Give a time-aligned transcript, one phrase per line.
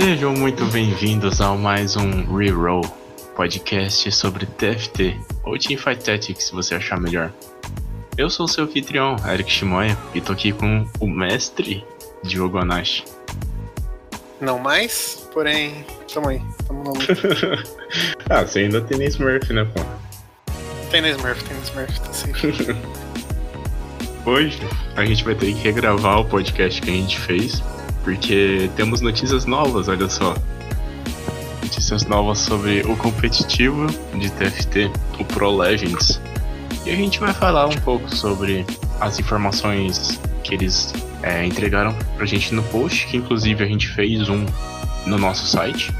[0.00, 2.80] Sejam muito bem-vindos ao mais um Reroll,
[3.36, 7.30] podcast sobre TFT, ou Teamfight Tactics, se você achar melhor.
[8.16, 11.84] Eu sou o seu anfitrião, Eric Shimoya, e tô aqui com o mestre
[12.24, 13.04] Diogo Anashi.
[14.40, 17.62] Não mais, porém, tamo aí, tamo no luta.
[18.30, 19.84] ah, você ainda tem na Smurf, né, pô?
[20.90, 22.32] Tem na Smurf, tem na Smurf, tá sim.
[24.24, 24.58] Hoje
[24.96, 27.62] a gente vai ter que regravar o podcast que a gente fez,
[28.02, 30.34] porque temos notícias novas, olha só.
[31.62, 33.86] Notícias novas sobre o competitivo
[34.18, 36.20] de TFT, o Pro Legends.
[36.84, 38.64] E a gente vai falar um pouco sobre
[39.00, 40.92] as informações que eles
[41.22, 44.44] é, entregaram pra gente no post, que inclusive a gente fez um
[45.06, 45.92] no nosso site.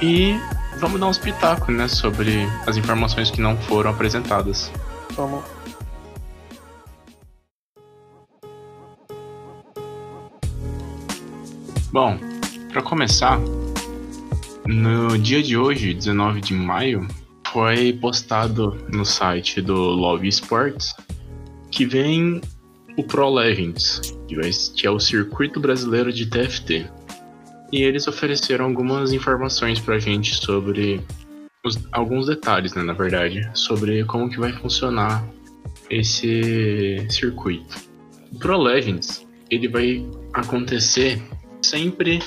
[0.00, 0.38] E
[0.78, 4.70] vamos dar uns pitacos, né, sobre as informações que não foram apresentadas.
[5.14, 5.42] Vamos.
[11.96, 12.18] Bom,
[12.70, 13.40] para começar,
[14.66, 17.08] no dia de hoje, 19 de maio,
[17.50, 20.94] foi postado no site do Love Sports
[21.70, 22.42] que vem
[22.98, 24.14] o Pro Legends,
[24.76, 26.86] que é o circuito brasileiro de TFT.
[27.72, 31.00] E eles ofereceram algumas informações pra gente sobre
[31.64, 35.26] os, alguns detalhes, né, na verdade, sobre como que vai funcionar
[35.88, 37.74] esse circuito.
[38.34, 41.22] O Pro Legends, ele vai acontecer
[41.68, 42.20] sempre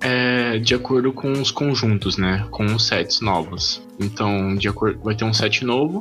[0.00, 2.46] é, de acordo com os conjuntos, né?
[2.50, 3.82] Com os sets novos.
[3.98, 6.00] Então, de acordo, vai ter um set novo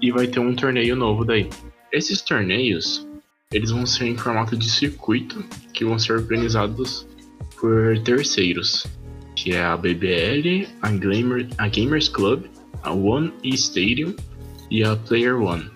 [0.00, 1.48] e vai ter um torneio novo daí.
[1.92, 3.06] Esses torneios,
[3.52, 7.06] eles vão ser em formato de circuito, que vão ser organizados
[7.58, 8.86] por terceiros,
[9.34, 12.44] que é a BBL, a, a Gamers Club,
[12.82, 14.14] a One E Stadium
[14.70, 15.70] e a Player One.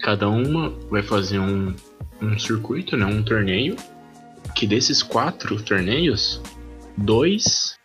[0.00, 1.74] Cada uma vai fazer um,
[2.22, 3.76] um circuito, né, um torneio,
[4.58, 6.42] que desses quatro torneios,
[6.96, 7.78] dois,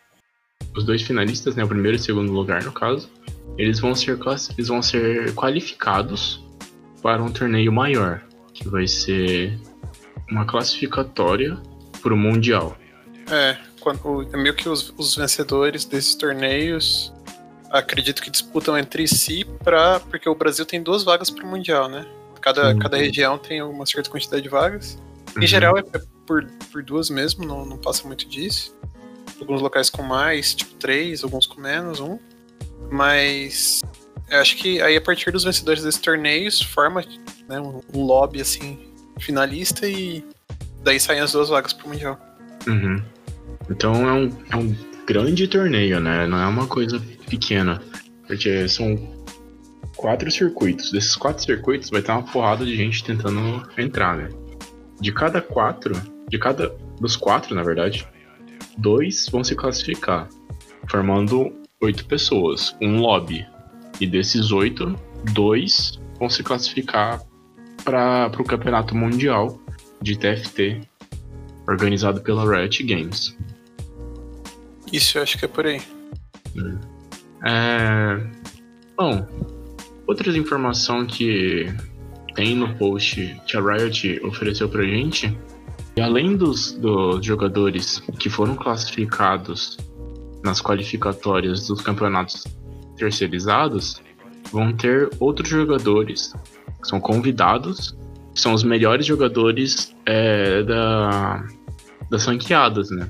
[0.76, 3.08] os dois finalistas, né, o primeiro e o segundo lugar no caso,
[3.56, 4.18] eles vão ser,
[4.58, 6.44] eles vão ser qualificados
[7.00, 9.56] para um torneio maior, que vai ser
[10.28, 11.56] uma classificatória
[12.02, 12.76] para o Mundial.
[13.30, 17.12] É, quando, é meio que os, os vencedores desses torneios
[17.70, 21.88] acredito que disputam entre si para porque o Brasil tem duas vagas para o mundial,
[21.88, 22.04] né?
[22.40, 24.98] Cada, cada região tem uma certa quantidade de vagas.
[25.36, 25.46] Em uhum.
[25.46, 25.82] geral é
[26.26, 28.76] por, por duas mesmo, não, não passa muito disso.
[29.40, 32.18] Alguns locais com mais, tipo três, alguns com menos, um.
[32.90, 33.80] Mas
[34.28, 37.04] eu acho que aí a partir dos vencedores desses torneios forma
[37.48, 40.24] né, um, lobby assim finalista e
[40.82, 42.18] daí saem as duas vagas pro mundial.
[42.66, 43.00] Uhum.
[43.70, 44.76] Então é um, é um
[45.06, 46.26] grande torneio, né?
[46.26, 47.80] Não é uma coisa pequena.
[48.26, 48.96] Porque são
[49.96, 50.90] quatro circuitos.
[50.90, 54.28] Desses quatro circuitos vai ter uma porrada de gente tentando entrar, né?
[55.00, 55.94] De cada quatro,
[56.28, 58.06] de cada dos quatro, na verdade,
[58.78, 60.28] dois vão se classificar,
[60.90, 61.52] formando
[61.82, 63.46] oito pessoas, um lobby.
[64.00, 64.94] E desses oito,
[65.32, 67.20] dois vão se classificar
[67.84, 69.60] para o campeonato mundial
[70.00, 70.80] de TFT
[71.68, 73.36] organizado pela Riot Games.
[74.92, 75.80] Isso, eu acho que é por aí.
[77.46, 78.20] É...
[78.96, 79.26] Bom,
[80.06, 81.66] outras informações que
[82.34, 85.36] tem no post que a Riot ofereceu pra gente,
[85.96, 89.78] e além dos, dos jogadores que foram classificados
[90.42, 92.44] nas qualificatórias dos campeonatos
[92.96, 94.02] terceirizados,
[94.52, 96.34] vão ter outros jogadores
[96.82, 97.96] que são convidados,
[98.34, 101.44] que são os melhores jogadores é, da,
[102.10, 103.08] das franqueadas, né?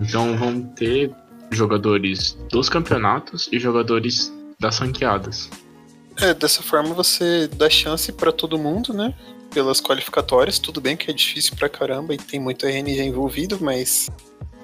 [0.00, 1.10] Então vão ter
[1.50, 5.48] jogadores dos campeonatos e jogadores das ranqueadas.
[6.16, 9.14] É, dessa forma você dá chance para todo mundo, né?
[9.54, 14.10] Pelas qualificatórias, tudo bem que é difícil pra caramba e tem muito RNG envolvido, mas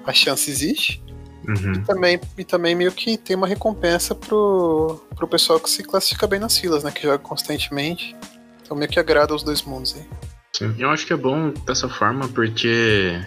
[0.05, 1.01] a chance existe.
[1.47, 1.73] Uhum.
[1.73, 6.27] E, também, e também meio que tem uma recompensa pro, pro pessoal que se classifica
[6.27, 6.91] bem nas filas, né?
[6.91, 8.15] Que joga constantemente.
[8.61, 10.05] Então meio que agrada os dois mundos aí.
[10.53, 13.19] Sim, eu acho que é bom dessa forma porque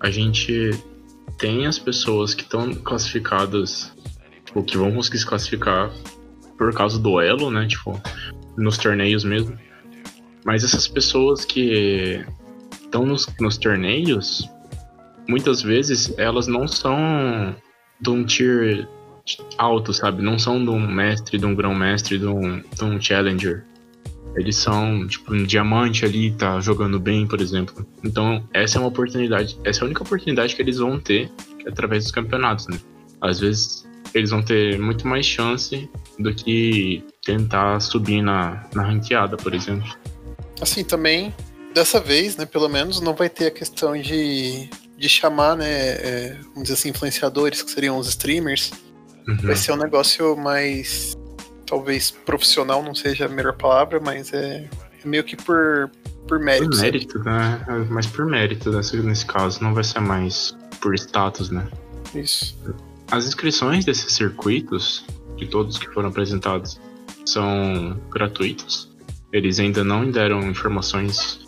[0.00, 0.70] a gente
[1.38, 3.92] tem as pessoas que estão classificadas,
[4.44, 5.90] tipo, que vão conseguir se classificar
[6.58, 7.66] por causa do elo, né?
[7.66, 8.00] Tipo,
[8.56, 9.58] nos torneios mesmo.
[10.44, 12.24] Mas essas pessoas que
[12.82, 14.48] estão nos, nos torneios,
[15.28, 17.56] muitas vezes elas não são
[18.00, 18.86] de um tier
[19.56, 20.22] alto, sabe?
[20.22, 23.64] Não são de um mestre, de um grão-mestre, de um, de um challenger.
[24.36, 27.86] Eles são, tipo, um diamante ali, tá jogando bem, por exemplo.
[28.02, 31.30] Então, essa é uma oportunidade, essa é a única oportunidade que eles vão ter
[31.66, 32.78] através dos campeonatos, né?
[33.20, 35.88] Às vezes, eles vão ter muito mais chance
[36.18, 39.88] do que tentar subir na, na ranqueada, por exemplo.
[40.60, 41.34] Assim, também,
[41.74, 46.38] dessa vez, né, pelo menos, não vai ter a questão de de chamar, né, é,
[46.48, 48.72] vamos dizer assim, influenciadores, que seriam os streamers,
[49.28, 49.36] uhum.
[49.36, 51.14] vai ser um negócio mais,
[51.66, 54.68] talvez profissional não seja a melhor palavra, mas é,
[55.04, 55.90] é meio que por,
[56.28, 56.70] por mérito.
[56.70, 57.64] Por mérito, né?
[57.68, 61.66] É, mas por mérito nesse, nesse caso, não vai ser mais por status, né?
[62.14, 62.56] Isso.
[63.10, 65.04] As inscrições desses circuitos,
[65.36, 66.80] de todos que foram apresentados,
[67.26, 68.93] são gratuitos.
[69.34, 71.40] Eles ainda não deram informações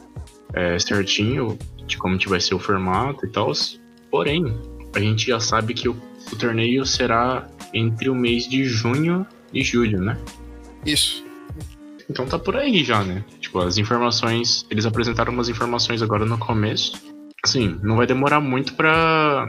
[0.53, 1.57] é, certinho
[1.87, 3.53] de como que vai ser o formato e tal.
[4.11, 4.45] Porém,
[4.93, 5.97] a gente já sabe que o,
[6.33, 10.19] o torneio será entre o mês de junho e julho, né?
[10.85, 11.25] Isso.
[12.11, 13.25] Então tá por aí já, né?
[13.39, 14.67] Tipo, as informações.
[14.69, 17.01] Eles apresentaram umas informações agora no começo.
[17.45, 19.49] Assim, não vai demorar muito pra,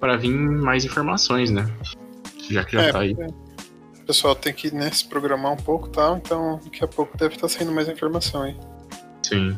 [0.00, 1.70] pra vir mais informações, né?
[2.48, 3.14] Já que já é, tá aí.
[4.04, 7.36] O pessoal tem que né, se programar um pouco tal, então daqui a pouco deve
[7.36, 8.54] estar tá saindo mais informação aí.
[9.22, 9.56] Sim.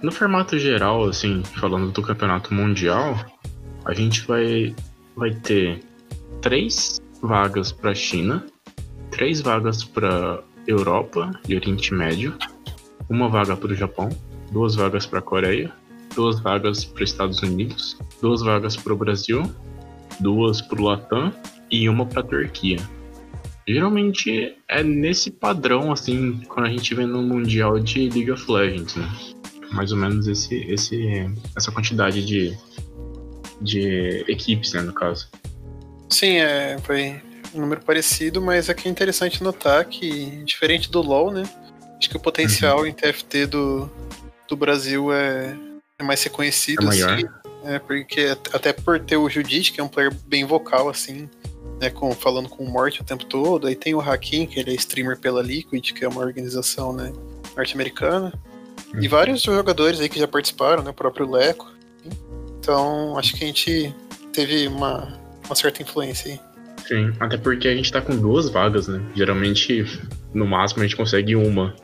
[0.00, 3.16] No formato geral, assim, falando do campeonato mundial,
[3.84, 4.76] a gente vai,
[5.16, 5.82] vai ter
[6.40, 8.46] três vagas para China,
[9.10, 12.38] três vagas para Europa e Oriente Médio,
[13.08, 14.08] uma vaga para o Japão,
[14.52, 15.72] duas vagas para a Coreia,
[16.14, 19.42] duas vagas para Estados Unidos, duas vagas para o Brasil,
[20.20, 21.32] duas para o Latam
[21.68, 22.78] e uma para a Turquia.
[23.72, 28.96] Geralmente é nesse padrão, assim, quando a gente vê no Mundial de League of Legends,
[28.96, 29.08] né?
[29.72, 32.56] mais ou menos esse, esse, essa quantidade de,
[33.60, 35.28] de equipes, né, no caso.
[36.08, 37.20] Sim, é, foi
[37.54, 41.44] um número parecido, mas aqui é interessante notar que, diferente do LoL, né,
[41.98, 42.86] acho que o potencial uhum.
[42.86, 43.90] em TFT do,
[44.48, 45.56] do Brasil é,
[45.98, 47.14] é mais reconhecido, é maior.
[47.14, 47.24] assim,
[47.64, 51.28] é, porque até por ter o Judite, que é um player bem vocal, assim,
[51.80, 54.70] né, com, falando com o Morty o tempo todo, aí tem o Hakim, que ele
[54.70, 57.12] é streamer pela Liquid, que é uma organização, né,
[57.56, 58.32] norte-americana,
[58.98, 60.90] e vários jogadores aí que já participaram, né?
[60.90, 61.70] O próprio Leco.
[62.58, 63.94] Então, acho que a gente
[64.32, 65.16] teve uma,
[65.46, 66.40] uma certa influência aí.
[66.86, 69.00] Sim, até porque a gente tá com duas vagas, né?
[69.14, 69.84] Geralmente,
[70.34, 71.74] no máximo, a gente consegue uma.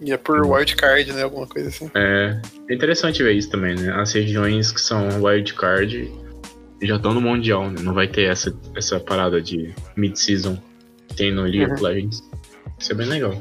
[0.00, 1.22] E é por wildcard, né?
[1.22, 1.90] Alguma coisa assim.
[1.94, 2.40] É,
[2.70, 3.92] é interessante ver isso também, né?
[3.92, 6.10] As regiões que são wildcard
[6.82, 7.80] já estão no Mundial, né?
[7.82, 10.60] Não vai ter essa, essa parada de mid-season
[11.08, 11.72] que tem no League uhum.
[11.72, 12.22] of Legends.
[12.78, 13.40] Isso é bem legal.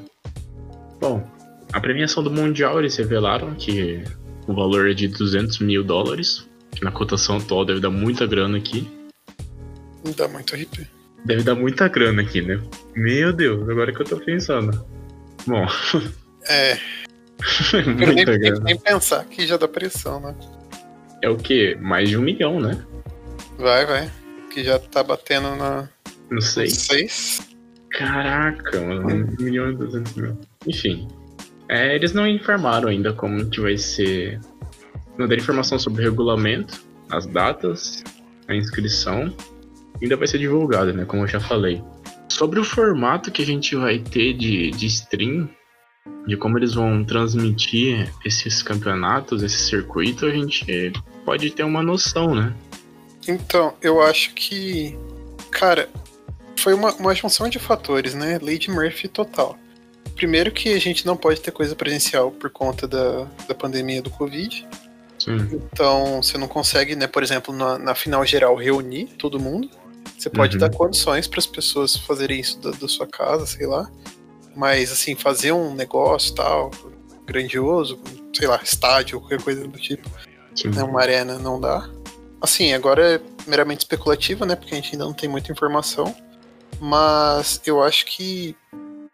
[0.99, 1.27] Bom,
[1.73, 4.03] a premiação do Mundial, eles revelaram que
[4.47, 8.57] o valor é de 200 mil dólares, que na cotação atual deve dar muita grana
[8.57, 8.89] aqui.
[10.15, 10.87] Dá muito RP.
[11.25, 12.61] Deve dar muita grana aqui, né?
[12.95, 14.85] Meu Deus, agora que eu tô pensando.
[15.45, 15.65] Bom.
[16.47, 16.77] É.
[17.87, 18.59] muita nem, grana.
[18.59, 20.35] Nem pensar que já dá pressão, né?
[21.23, 21.75] É o quê?
[21.81, 22.85] Mais de um milhão, né?
[23.57, 24.11] Vai, vai.
[24.51, 25.89] Que já tá batendo na.
[26.29, 26.69] Não sei.
[26.69, 27.55] Seis.
[27.91, 29.07] Caraca, mano.
[29.07, 30.37] Um milhão e duzentos mil.
[30.67, 31.07] Enfim,
[31.69, 34.39] é, eles não informaram ainda como que vai ser.
[35.17, 38.03] Não deram informação sobre o regulamento, as datas,
[38.47, 39.33] a inscrição.
[40.01, 41.05] Ainda vai ser divulgado, né?
[41.05, 41.81] Como eu já falei.
[42.27, 45.49] Sobre o formato que a gente vai ter de, de stream,
[46.27, 50.91] de como eles vão transmitir esses campeonatos, esse circuito, a gente
[51.23, 52.53] pode ter uma noção, né?
[53.27, 54.97] Então, eu acho que.
[55.51, 55.89] Cara,
[56.57, 58.39] foi uma, uma junção de fatores, né?
[58.41, 59.57] Lady Murphy total.
[60.15, 64.09] Primeiro que a gente não pode ter coisa presencial por conta da, da pandemia do
[64.09, 64.67] Covid.
[65.19, 65.37] Sim.
[65.51, 69.69] Então, você não consegue, né, por exemplo, na, na final geral, reunir todo mundo.
[70.17, 70.59] Você pode uhum.
[70.59, 73.89] dar condições para as pessoas fazerem isso da, da, sua casa, sei lá.
[74.55, 76.71] Mas, assim, fazer um negócio tal,
[77.25, 77.99] grandioso,
[78.33, 80.09] sei lá, estádio, qualquer coisa do tipo,
[80.73, 81.89] né, uma arena, não dá.
[82.45, 86.15] Assim, agora é meramente especulativa, né, porque a gente ainda não tem muita informação.
[86.79, 88.55] Mas eu acho que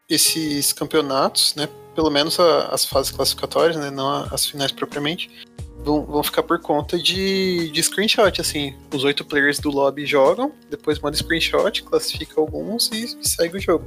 [0.10, 5.32] esses campeonatos, né, pelo menos a, as fases classificatórias, né, não as finais propriamente,
[5.78, 8.76] vão, vão ficar por conta de, de screenshot, assim.
[8.94, 13.62] Os oito players do lobby jogam, depois manda screenshot, classifica alguns e, e segue o
[13.62, 13.86] jogo.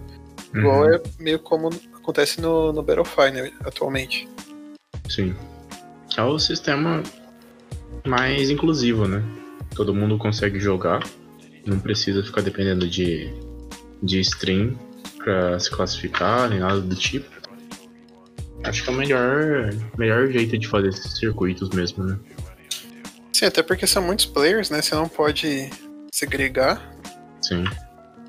[0.55, 0.61] Uhum.
[0.61, 4.27] Igual é meio como acontece no, no Battlefy, né, atualmente.
[5.07, 5.37] Sim.
[6.17, 7.03] É o sistema
[8.07, 9.23] mais inclusivo, né?
[9.75, 11.03] Todo mundo consegue jogar,
[11.67, 13.33] não precisa ficar dependendo de,
[14.03, 14.79] de stream
[15.19, 17.33] para se classificar, nem nada do tipo.
[18.63, 22.19] Acho que é o melhor, melhor jeito de fazer esses circuitos mesmo, né?
[23.33, 24.81] Sim, até porque são muitos players, né?
[24.81, 25.69] Você não pode
[26.13, 26.95] segregar.
[27.43, 27.65] Sim.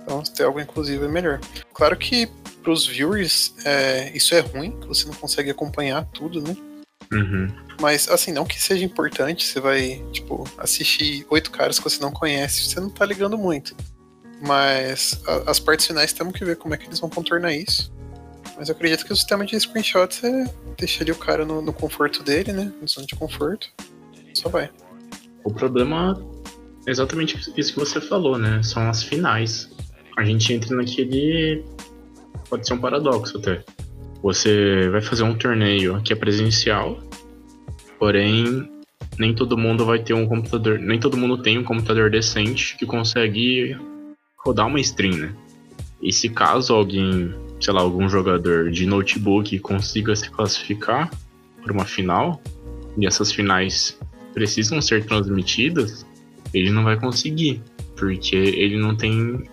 [0.01, 1.39] Então, ter algo inclusivo é melhor.
[1.74, 2.27] Claro que
[2.62, 6.55] para os viewers é, isso é ruim, você não consegue acompanhar tudo, né?
[7.12, 7.47] Uhum.
[7.81, 12.12] Mas, assim, não que seja importante, você vai, tipo, assistir oito caras que você não
[12.12, 13.75] conhece, você não tá ligando muito.
[14.41, 17.93] Mas a, as partes finais temos que ver como é que eles vão contornar isso.
[18.57, 20.45] Mas eu acredito que o sistema de screenshots é
[20.77, 22.71] deixar ali o cara no, no conforto dele, né?
[22.81, 23.69] No zona de conforto.
[24.33, 24.69] Só vai.
[25.43, 26.17] O problema
[26.88, 28.62] é exatamente isso que você falou, né?
[28.63, 29.69] São as finais.
[30.17, 31.65] A gente entra naquele.
[32.50, 33.63] Pode ser um paradoxo até.
[34.25, 37.00] Você vai fazer um torneio que é presencial,
[38.00, 38.67] porém
[39.20, 42.88] nem todo mundo vai ter um computador, nem todo mundo tem um computador decente que
[42.88, 43.77] consegue
[44.44, 45.36] rodar uma stream, né?
[46.01, 51.12] E se caso alguém, sei lá, algum jogador de notebook consiga se classificar
[51.62, 52.41] para uma final,
[52.98, 53.96] e essas finais
[54.34, 56.03] precisam ser transmitidas,
[56.51, 57.62] ele não vai conseguir,
[57.96, 59.44] porque ele não tem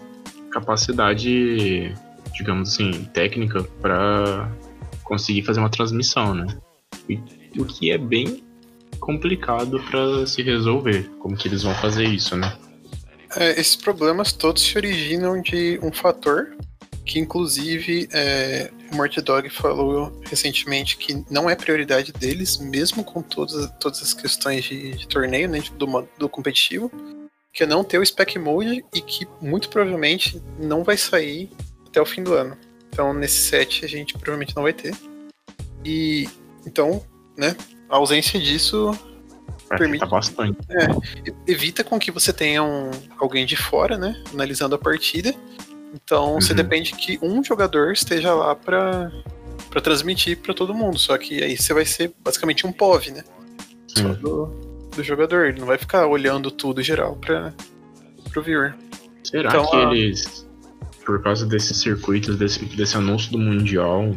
[0.51, 1.93] capacidade,
[2.35, 4.51] digamos assim, técnica para
[5.03, 6.47] conseguir fazer uma transmissão, né?
[7.09, 7.19] E,
[7.59, 8.43] o que é bem
[8.99, 11.11] complicado para se resolver.
[11.19, 12.57] Como que eles vão fazer isso, né?
[13.37, 16.55] É, esses problemas todos se originam de um fator
[17.05, 23.23] que, inclusive, é, o Morty Dog falou recentemente que não é prioridade deles, mesmo com
[23.23, 26.91] todas, todas as questões de, de torneio, né, do, do competitivo,
[27.53, 31.51] que é não ter o spec mode e que muito provavelmente não vai sair
[31.87, 32.57] até o fim do ano.
[32.93, 34.95] Então, nesse set a gente provavelmente não vai ter.
[35.85, 36.29] E
[36.67, 37.03] então,
[37.37, 37.57] né,
[37.89, 38.97] a ausência disso
[39.69, 40.59] permite bastante.
[40.71, 45.35] É, evita com que você tenha um, alguém de fora, né, analisando a partida.
[45.95, 46.41] Então, uhum.
[46.41, 49.11] você depende que um jogador esteja lá para
[49.71, 50.99] para transmitir para todo mundo.
[50.99, 53.25] Só que aí você vai ser basicamente um POV, né?
[53.87, 54.47] Só do,
[54.95, 55.47] do jogador.
[55.47, 57.55] Ele não vai ficar olhando tudo geral para
[58.37, 58.75] o viewer.
[59.25, 59.83] Será então, que a...
[59.93, 60.47] eles,
[61.05, 64.17] por causa desses circuitos, desse, desse anúncio do Mundial,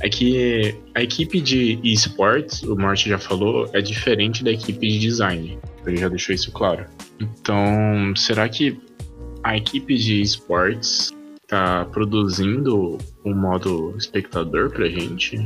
[0.00, 4.98] é que a equipe de esportes, o Martin já falou, é diferente da equipe de
[4.98, 5.58] design.
[5.86, 6.86] Ele já deixou isso claro.
[7.18, 8.78] Então, será que
[9.42, 11.14] a equipe de esportes
[11.46, 15.36] tá produzindo um modo espectador pra gente?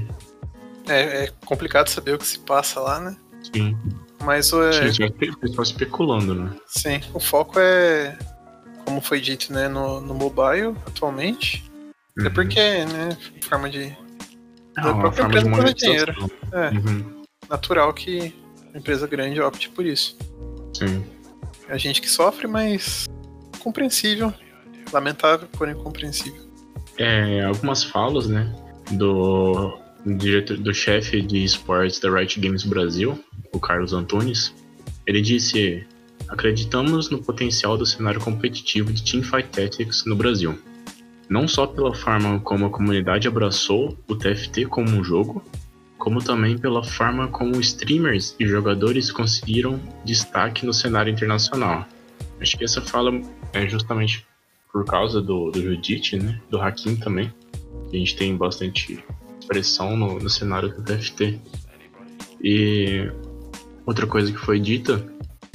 [0.88, 3.16] É, é complicado saber o que se passa lá, né?
[3.54, 3.76] Sim.
[4.24, 4.62] Mas o.
[4.62, 4.90] É...
[4.90, 6.50] Já tem pessoal especulando, né?
[6.66, 7.00] Sim.
[7.14, 8.18] O foco é,
[8.90, 11.62] como foi dito, né, no, no mobile atualmente.
[12.18, 12.26] É uhum.
[12.26, 13.96] É porque, né, forma de
[14.76, 16.30] não, a própria empresa perde dinheiro.
[16.52, 16.70] É.
[16.70, 17.22] Uhum.
[17.48, 18.34] Natural que
[18.74, 20.18] a empresa grande opte por isso.
[20.74, 21.04] Sim.
[21.68, 23.08] É a gente que sofre, mas
[23.60, 24.34] compreensível.
[24.92, 26.42] Lamentável, porém compreensível.
[26.98, 28.52] É, algumas falas, né,
[28.90, 34.52] do diretor, do chefe de esportes da Riot Games Brasil, o Carlos Antunes,
[35.06, 35.86] ele disse:
[36.28, 40.58] Acreditamos no potencial do cenário competitivo de Teamfight Tactics no Brasil
[41.30, 45.40] não só pela forma como a comunidade abraçou o TFT como um jogo,
[45.96, 51.86] como também pela forma como streamers e jogadores conseguiram destaque no cenário internacional.
[52.40, 53.12] Acho que essa fala
[53.52, 54.26] é justamente
[54.72, 56.40] por causa do, do Judite, né?
[56.50, 57.32] Do Hakim também.
[57.92, 59.04] A gente tem bastante
[59.38, 61.38] expressão no, no cenário do TFT.
[62.42, 63.08] E
[63.86, 65.04] outra coisa que foi dita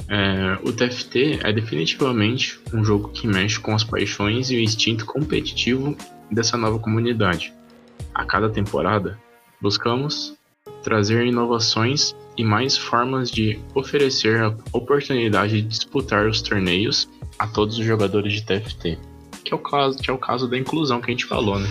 [0.08, 5.04] é, o TFT é definitivamente um jogo que mexe com as paixões e o instinto
[5.04, 5.96] competitivo
[6.30, 7.52] dessa nova comunidade.
[8.14, 9.18] A cada temporada,
[9.60, 10.34] buscamos
[10.82, 17.08] trazer inovações e mais formas de oferecer a oportunidade de disputar os torneios
[17.38, 18.98] a todos os jogadores de TFT,
[19.44, 21.68] que é o caso, que é o caso da inclusão que a gente falou, né?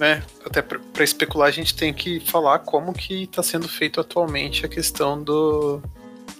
[0.00, 4.64] É, até para especular a gente tem que falar como que está sendo feito atualmente
[4.64, 5.82] a questão do,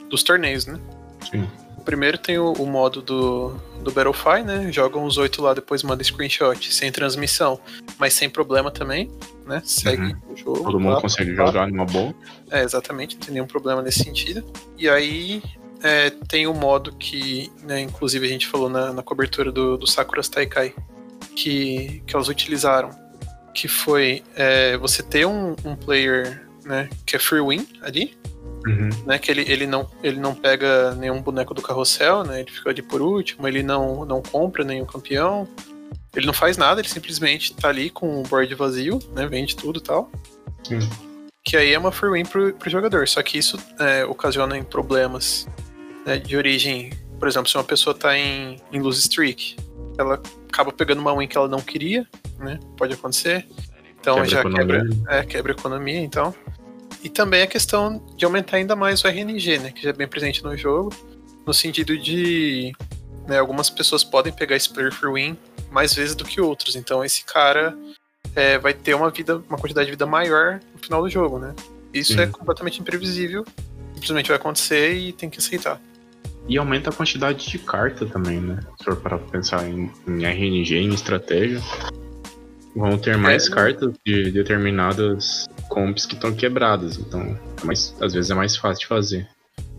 [0.08, 0.78] dos torneios, né?
[1.30, 1.48] Sim.
[1.84, 4.70] Primeiro tem o, o, modo do, do Battlefy, né?
[4.70, 7.58] Jogam os oito lá, depois manda screenshot, sem transmissão,
[7.98, 9.10] mas sem problema também,
[9.46, 9.62] né?
[9.64, 10.32] Segue uhum.
[10.32, 10.64] o jogo.
[10.64, 11.46] Todo mundo lá, consegue lá.
[11.46, 12.14] jogar numa boa.
[12.50, 14.44] É, exatamente, não tem nenhum problema nesse sentido.
[14.76, 15.42] E aí
[15.82, 19.86] é, tem o modo que, né, inclusive a gente falou na, na cobertura do, do
[19.86, 20.74] Sakura Taikai,
[21.34, 22.90] que, que elas utilizaram,
[23.54, 28.16] que foi é, você ter um, um player né, que é free win ali,
[28.66, 28.88] Uhum.
[29.06, 32.40] Né, que ele, ele, não, ele não pega nenhum boneco do carrossel, né?
[32.40, 35.48] Ele fica ali por último, ele não, não compra nenhum campeão.
[36.14, 39.26] Ele não faz nada, ele simplesmente tá ali com o board vazio, né?
[39.26, 40.10] Vende tudo e tal.
[40.64, 40.80] Sim.
[41.44, 43.06] Que aí é uma free win pro, pro jogador.
[43.06, 45.46] Só que isso é, ocasiona em problemas
[46.04, 46.90] né, de origem.
[47.18, 49.56] Por exemplo, se uma pessoa tá em, em lose streak,
[49.96, 52.06] ela acaba pegando uma win que ela não queria,
[52.38, 52.58] né?
[52.76, 53.46] Pode acontecer.
[54.00, 56.34] Então quebra já quebra, é, quebra a economia, então.
[57.08, 59.70] E também a questão de aumentar ainda mais o RNG, né?
[59.70, 60.94] Que já é bem presente no jogo,
[61.46, 62.70] no sentido de
[63.26, 65.34] né, algumas pessoas podem pegar esse player for win
[65.70, 66.76] mais vezes do que outros.
[66.76, 67.74] Então esse cara
[68.36, 71.54] é, vai ter uma vida, uma quantidade de vida maior no final do jogo, né?
[71.94, 73.42] Isso é completamente imprevisível.
[73.94, 75.80] Simplesmente vai acontecer e tem que aceitar.
[76.46, 78.60] E aumenta a quantidade de carta também, né?
[78.76, 81.62] Se for para pensar em, em RNG, em estratégia.
[82.76, 88.12] Vão ter mais é, cartas de determinadas comps que estão quebradas, então é mais, às
[88.12, 89.28] vezes é mais fácil de fazer.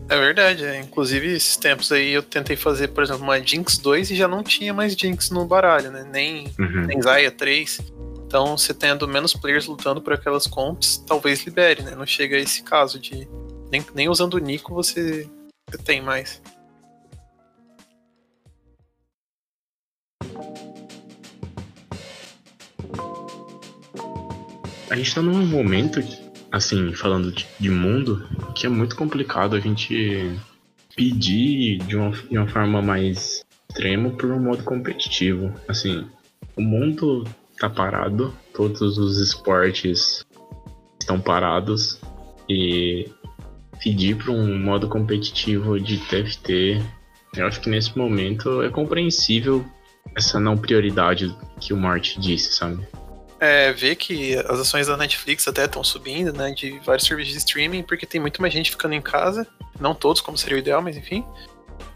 [0.10, 0.80] É verdade, é.
[0.80, 4.42] inclusive esses tempos aí eu tentei fazer, por exemplo, uma Jinx 2 e já não
[4.44, 6.04] tinha mais Jinx no baralho, né?
[6.12, 6.88] Nem, Uhum.
[6.88, 7.80] nem Zaya 3.
[8.26, 11.96] Então, você tendo menos players lutando por aquelas comps, talvez libere, né?
[11.96, 13.28] Não chega a esse caso de.
[13.72, 15.28] Nem, nem usando o Nico você
[15.84, 16.42] tem mais.
[24.90, 26.00] A gente tá num momento,
[26.52, 30.36] assim, falando de, de mundo, que é muito complicado a gente
[30.96, 35.54] pedir de uma, de uma forma mais extrema por um modo competitivo.
[35.68, 36.06] Assim,
[36.56, 37.24] o mundo
[37.60, 40.26] tá parado, todos os esportes
[41.00, 42.00] estão parados
[42.50, 43.10] e
[43.80, 46.82] pedir para um modo competitivo de TFT,
[47.36, 49.64] eu acho que nesse momento é compreensível
[50.16, 52.86] essa não prioridade que o Marty disse, sabe?
[53.40, 56.52] É, ver que as ações da Netflix até estão subindo, né?
[56.52, 59.48] De vários serviços de streaming, porque tem muito mais gente ficando em casa.
[59.80, 61.24] Não todos, como seria o ideal, mas enfim.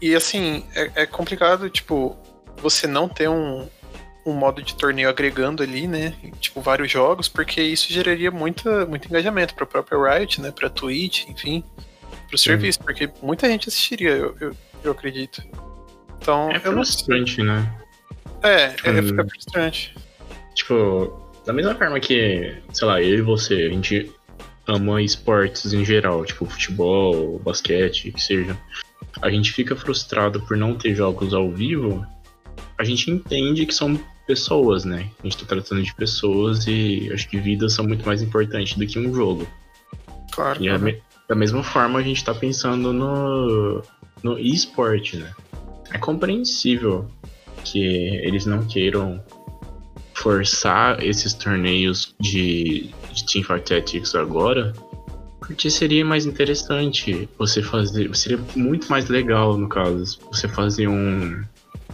[0.00, 2.16] E assim, é, é complicado, tipo,
[2.56, 3.68] você não ter um,
[4.24, 6.14] um modo de torneio agregando ali, né?
[6.40, 10.50] Tipo, vários jogos, porque isso geraria muita, muito engajamento pra própria Riot, né?
[10.50, 11.62] Pra Twitch, enfim,
[12.28, 15.42] pro serviço, porque muita gente assistiria, eu, eu, eu acredito.
[16.18, 17.70] Então, É eu não frustrante, né?
[18.42, 19.28] É, é, é Hum.
[19.28, 19.94] frustrante.
[20.54, 24.10] Tipo, da mesma forma que, sei lá, eu e você, a gente
[24.66, 28.56] ama esportes em geral, tipo futebol, basquete, que seja.
[29.20, 32.04] A gente fica frustrado por não ter jogos ao vivo.
[32.78, 35.08] A gente entende que são pessoas, né?
[35.20, 38.86] A gente tá tratando de pessoas e acho que vidas são muito mais importantes do
[38.86, 39.46] que um jogo.
[40.32, 40.62] Claro.
[40.62, 43.82] E a me- da mesma forma a gente tá pensando no,
[44.22, 45.30] no esporte, né?
[45.92, 47.06] É compreensível
[47.64, 47.78] que
[48.24, 49.22] eles não queiram
[50.24, 54.72] forçar esses torneios de, de Teamfight Tactics agora,
[55.38, 61.44] porque seria mais interessante você fazer, seria muito mais legal no caso, você fazer um,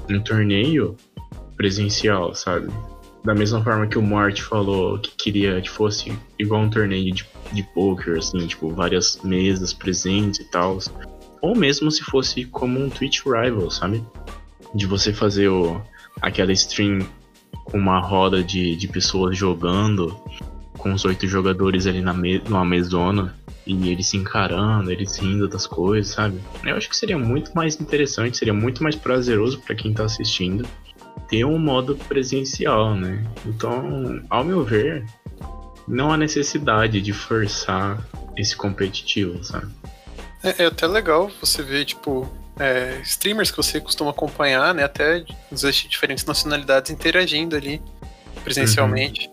[0.09, 0.97] um torneio
[1.57, 2.69] presencial, sabe?
[3.25, 7.27] Da mesma forma que o Mort falou que queria que fosse igual um torneio de,
[7.53, 10.79] de poker, assim, tipo, várias mesas presentes e tal.
[11.43, 14.05] Ou mesmo se fosse como um Twitch Rival, sabe?
[14.73, 15.83] De você fazer o,
[16.23, 17.01] aquela stream
[17.71, 20.19] com uma roda de, de pessoas jogando,
[20.77, 23.35] com os oito jogadores ali na me, numa mesona,
[23.67, 26.41] e eles se encarando, eles rindo das coisas, sabe?
[26.65, 30.67] Eu acho que seria muito mais interessante, seria muito mais prazeroso para quem tá assistindo
[31.29, 33.25] ter um modo presencial, né?
[33.47, 35.05] Então, ao meu ver,
[35.87, 38.05] não há necessidade de forçar
[38.37, 39.69] esse competitivo, sabe?
[40.43, 42.29] É, é até legal você ver, tipo,
[42.61, 44.85] é, streamers que você costuma acompanhar, né?
[44.85, 47.83] Até das diferentes nacionalidades interagindo ali
[48.45, 49.31] presencialmente.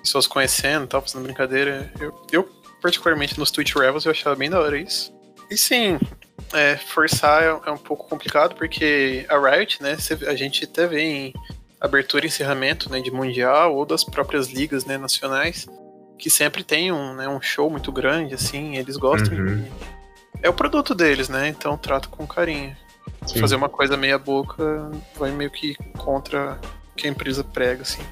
[0.00, 1.92] Pessoas conhecendo e tal, fazendo brincadeira.
[1.98, 2.48] Eu, eu,
[2.80, 5.12] particularmente nos Twitch Rivals, eu achava bem da hora isso.
[5.50, 5.98] E sim,
[6.52, 9.96] é, forçar é, é um pouco complicado, porque a Riot, né?
[10.28, 11.34] A gente até vê em
[11.80, 15.66] abertura e encerramento né, de Mundial ou das próprias ligas né, nacionais,
[16.16, 19.62] que sempre tem um, né, um show muito grande, assim, eles gostam Uhum.
[19.62, 19.70] de
[20.42, 21.48] é o produto deles, né?
[21.48, 22.76] Então trato com carinho.
[23.26, 23.40] Sim.
[23.40, 26.58] Fazer uma coisa meia boca vai meio que contra
[26.92, 28.02] o que a empresa prega, assim,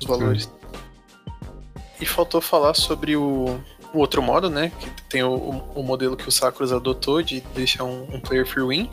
[0.00, 0.50] os valores.
[2.00, 3.60] E faltou falar sobre o,
[3.92, 4.72] o outro modo, né?
[4.78, 8.66] Que tem o, o modelo que o Sakuras adotou de deixar um, um player free
[8.66, 8.90] win.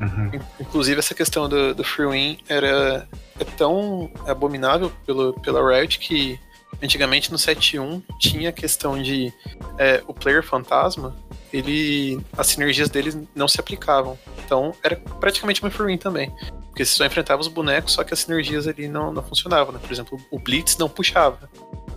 [0.00, 0.30] Uhum.
[0.34, 3.06] In- Inclusive essa questão do, do free win era
[3.38, 6.40] é tão abominável pelo, pela Riot que
[6.82, 9.32] antigamente no 7.1 tinha a questão de
[9.78, 11.16] é, o player fantasma,
[11.52, 14.18] ele as sinergias dele não se aplicavam.
[14.44, 16.32] Então era praticamente uma free também.
[16.68, 19.74] Porque você só enfrentava os bonecos, só que as sinergias ali não, não funcionavam.
[19.74, 19.80] Né?
[19.82, 21.50] Por exemplo, o Blitz não puxava.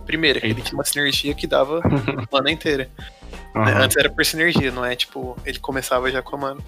[0.04, 2.90] Primeiro, ele tinha uma sinergia que dava a mana inteira.
[3.54, 3.82] Aham.
[3.84, 6.60] Antes era por sinergia, não é tipo, ele começava já com a mana.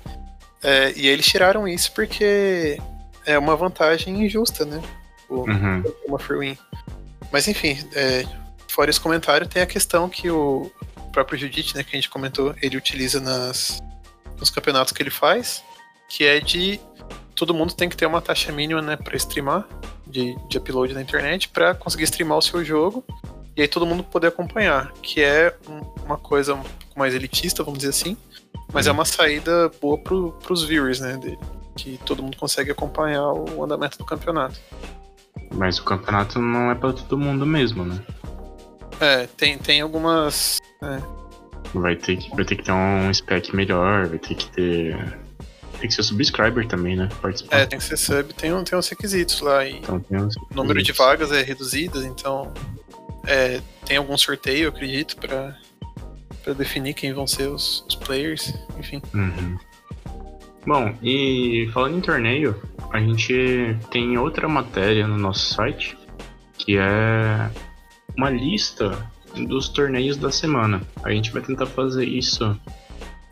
[0.62, 2.80] É, e aí eles tiraram isso porque
[3.26, 4.80] é uma vantagem injusta, né?
[5.28, 5.84] O, Uhum.
[6.06, 6.58] uma free.
[7.32, 8.24] Mas enfim, é,
[8.68, 10.70] fora esse comentário, tem a questão que o
[11.12, 13.82] próprio Judite, né, que a gente comentou, ele utiliza nas,
[14.38, 15.62] nos campeonatos que ele faz,
[16.08, 16.80] que é de
[17.34, 19.66] todo mundo tem que ter uma taxa mínima, né, para streamar,
[20.06, 23.04] de, de upload na internet, para conseguir streamar o seu jogo
[23.56, 27.62] e aí todo mundo poder acompanhar, que é um- uma coisa um pouco mais elitista,
[27.62, 28.16] vamos dizer assim,
[28.72, 31.38] mas é uma saída boa pro, pros viewers, né, dele,
[31.76, 34.58] que todo mundo consegue acompanhar o andamento do campeonato.
[35.58, 37.98] Mas o campeonato não é pra todo mundo mesmo, né?
[39.00, 40.58] É, tem, tem algumas.
[41.74, 45.18] Vai ter que, vai ter, que ter um spec melhor, vai ter que ter.
[45.78, 47.08] Tem que ser subscriber também, né?
[47.20, 47.56] Participar.
[47.58, 49.64] É, tem que ser sub, tem, um, tem uns requisitos lá.
[49.64, 52.52] E Então uns o número de vagas é reduzido, então.
[53.26, 55.56] é, tem algum sorteio, eu acredito, pra,
[56.42, 59.00] pra definir quem vão ser os, os players, enfim.
[59.14, 59.56] Uhum.
[60.66, 62.60] Bom, e falando em torneio,
[62.92, 65.96] a gente tem outra matéria no nosso site
[66.58, 67.50] que é
[68.16, 70.82] uma lista dos torneios da semana.
[71.02, 72.58] A gente vai tentar fazer isso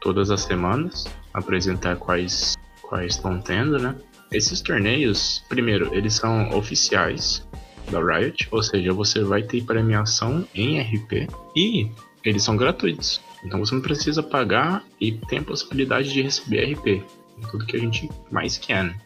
[0.01, 3.97] todas as semanas, apresentar quais quais estão tendo, né?
[4.33, 7.47] Esses torneios, primeiro, eles são oficiais
[7.91, 11.91] da Riot, ou seja, você vai ter premiação em RP e
[12.25, 13.21] eles são gratuitos.
[13.46, 17.02] Então você não precisa pagar e tem a possibilidade de receber RP.
[17.50, 18.98] Tudo que a gente mais quer, né?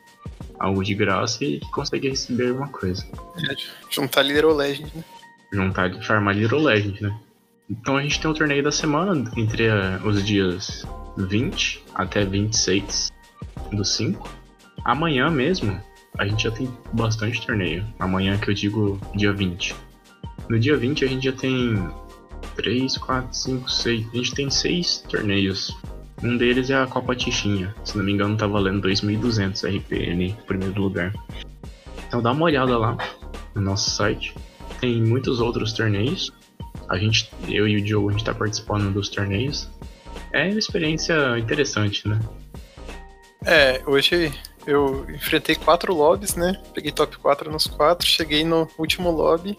[0.58, 3.06] Algo de graça e consegue receber alguma coisa.
[3.36, 3.54] É,
[3.90, 5.04] juntar Little Legend, né?
[5.52, 7.20] Juntar e farmar Little Legend, né?
[7.68, 10.86] Então a gente tem o torneio da semana entre uh, os dias
[11.18, 13.12] 20 até 26
[13.72, 14.28] do 5.
[14.84, 15.78] Amanhã mesmo,
[16.18, 17.86] a gente já tem bastante torneio.
[17.98, 19.74] Amanhã que eu digo dia 20.
[20.48, 21.74] No dia 20 a gente já tem
[22.56, 24.08] 3, 4, 5, 6.
[24.12, 25.76] A gente tem 6 torneios.
[26.22, 27.74] Um deles é a Copa Tichinha.
[27.84, 31.12] Se não me engano, tá valendo 2.200 RPN em primeiro lugar.
[32.06, 32.96] Então dá uma olhada lá
[33.54, 34.34] no nosso site.
[34.80, 36.32] Tem muitos outros torneios.
[36.88, 39.68] A gente, eu e o Diogo, a gente tá participando dos torneios.
[40.32, 42.20] É uma experiência interessante, né?
[43.46, 44.32] É, hoje
[44.66, 46.60] eu enfrentei quatro lobbies, né?
[46.74, 49.56] Peguei top 4 nos quatro, cheguei no último lobby,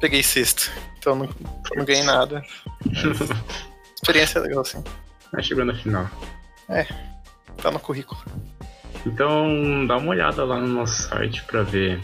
[0.00, 0.70] peguei sexto.
[0.98, 1.28] Então não,
[1.76, 2.42] não ganhei nada.
[3.94, 4.82] experiência legal, sim.
[5.32, 6.10] Mas chegou na final.
[6.68, 6.86] É,
[7.58, 8.20] tá no currículo.
[9.06, 12.00] Então dá uma olhada lá no nosso site para ver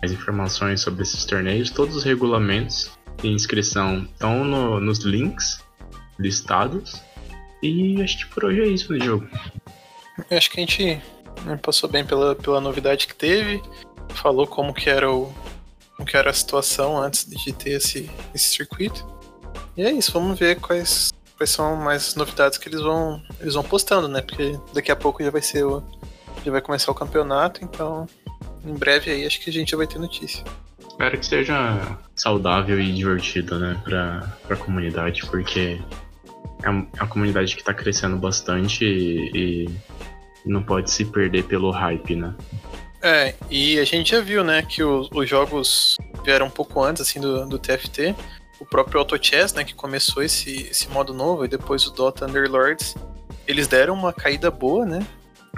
[0.00, 1.70] mais informações sobre esses torneios.
[1.70, 2.90] Todos os regulamentos
[3.22, 5.60] e inscrição estão no, nos links
[6.18, 7.02] listados.
[7.62, 9.28] E acho que por hoje é isso, né, jogo.
[10.30, 11.00] Eu acho que a gente
[11.44, 13.62] né, passou bem pela, pela novidade que teve,
[14.08, 15.32] falou como que era o
[16.02, 19.06] como que era a situação antes de ter esse, esse circuito.
[19.76, 23.62] E é isso, vamos ver quais, quais são mais novidades que eles vão eles vão
[23.62, 24.20] postando, né?
[24.20, 25.82] Porque daqui a pouco já vai ser o
[26.44, 28.06] já vai começar o campeonato, então
[28.64, 30.44] em breve aí acho que a gente já vai ter notícia.
[30.88, 35.80] Espero que seja saudável e divertido, né, pra, pra comunidade, porque
[36.62, 39.68] é uma comunidade que tá crescendo bastante e,
[40.44, 42.34] e não pode se perder pelo hype, né?
[43.02, 47.02] É, e a gente já viu, né, que os, os jogos vieram um pouco antes,
[47.02, 48.14] assim, do, do TFT.
[48.60, 52.26] O próprio Auto Chess, né, que começou esse, esse modo novo, e depois o Dota
[52.26, 52.94] Underlords,
[53.46, 55.04] eles deram uma caída boa, né?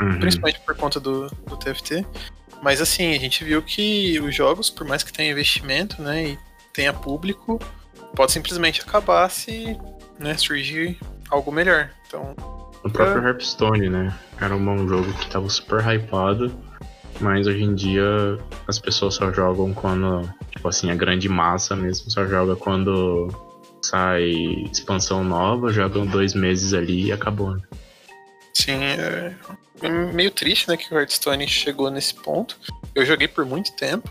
[0.00, 0.18] Uhum.
[0.18, 2.06] Principalmente por conta do, do TFT.
[2.62, 6.38] Mas assim, a gente viu que os jogos, por mais que tenha investimento, né, e
[6.72, 7.60] tenha público,
[8.16, 9.76] pode simplesmente acabar se
[10.18, 10.98] né, surgir
[11.30, 11.90] algo melhor.
[12.06, 12.34] Então,
[12.82, 13.28] o próprio é.
[13.28, 14.14] Hearthstone, né?
[14.40, 16.50] Era um jogo que tava super hypado,
[17.20, 22.10] mas hoje em dia as pessoas só jogam quando, tipo assim, a grande massa mesmo
[22.10, 23.28] só joga quando
[23.82, 24.30] sai
[24.72, 27.54] expansão nova, jogam dois meses ali e acabou.
[27.54, 27.62] Né?
[28.54, 29.34] Sim, é
[30.12, 32.56] meio triste, né, que o Hearthstone chegou nesse ponto.
[32.94, 34.08] Eu joguei por muito tempo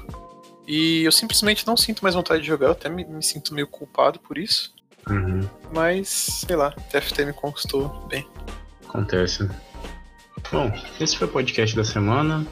[0.68, 3.68] e eu simplesmente não sinto mais vontade de jogar, eu até me, me sinto meio
[3.68, 4.74] culpado por isso.
[5.10, 5.42] Uhum.
[5.74, 6.08] Mas,
[6.48, 8.28] sei lá, TFT me conquistou bem.
[8.88, 9.50] Acontece.
[10.52, 12.46] Bom, esse foi o podcast da semana.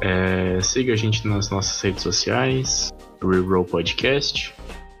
[0.00, 4.54] É, siga a gente nas nossas redes sociais, Reroll Podcast.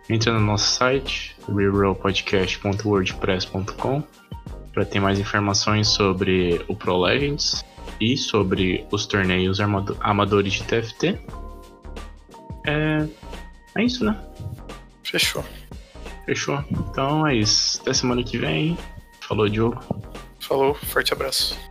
[0.08, 4.02] Entre no nosso site, rerollpodcast.wordpress.com
[4.72, 7.64] para ter mais informações sobre o Pro Legends
[8.00, 9.58] e sobre os torneios
[10.00, 11.18] amadores de TFT.
[12.66, 13.06] É,
[13.76, 14.18] é isso, né?
[15.02, 15.44] Fechou.
[16.24, 16.64] Fechou.
[16.70, 17.80] Então é isso.
[17.80, 18.78] Até semana que vem.
[19.20, 19.80] Falou, Diogo.
[20.40, 21.69] Falou, forte abraço.